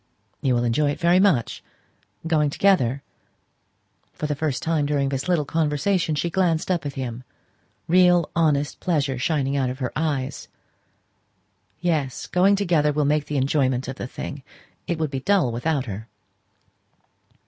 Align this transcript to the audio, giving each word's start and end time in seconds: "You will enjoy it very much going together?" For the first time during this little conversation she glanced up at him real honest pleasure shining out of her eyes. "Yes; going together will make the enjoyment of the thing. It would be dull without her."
"You 0.41 0.55
will 0.55 0.63
enjoy 0.63 0.89
it 0.89 0.99
very 0.99 1.19
much 1.19 1.63
going 2.25 2.49
together?" 2.49 3.03
For 4.13 4.25
the 4.25 4.33
first 4.33 4.63
time 4.63 4.87
during 4.87 5.09
this 5.09 5.27
little 5.29 5.45
conversation 5.45 6.15
she 6.15 6.31
glanced 6.31 6.71
up 6.71 6.87
at 6.87 6.93
him 6.95 7.23
real 7.87 8.31
honest 8.35 8.79
pleasure 8.79 9.19
shining 9.19 9.55
out 9.55 9.69
of 9.69 9.77
her 9.77 9.91
eyes. 9.95 10.47
"Yes; 11.81 12.25
going 12.25 12.55
together 12.55 12.91
will 12.91 13.05
make 13.05 13.27
the 13.27 13.37
enjoyment 13.37 13.87
of 13.87 13.97
the 13.97 14.07
thing. 14.07 14.41
It 14.87 14.97
would 14.97 15.11
be 15.11 15.19
dull 15.19 15.51
without 15.51 15.85
her." 15.85 16.07